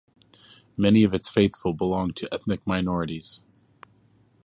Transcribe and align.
Many 0.77 1.03
of 1.03 1.13
its 1.13 1.29
faithful 1.29 1.73
belong 1.75 2.13
to 2.13 2.33
ethnic 2.33 2.65
minorities. 2.65 3.43